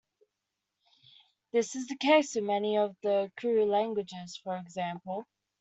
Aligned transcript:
This 1.51 1.75
is 1.75 1.85
the 1.85 1.95
case 1.95 2.33
with 2.33 2.43
many 2.45 2.75
of 2.79 2.95
the 3.03 3.31
Kru 3.37 3.65
languages, 3.67 4.35
for 4.43 4.57
example. 4.57 5.27